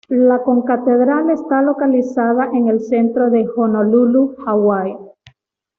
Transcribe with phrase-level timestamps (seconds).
[0.07, 4.97] La concatedral está localizada en en el centro de Honolulu, Hawái.